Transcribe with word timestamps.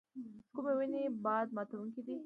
کومې 0.53 0.73
ونې 0.77 1.01
باد 1.23 1.47
ماتوونکي 1.55 2.01
دي؟ 2.07 2.15